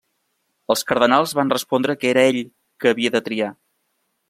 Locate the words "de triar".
3.17-3.53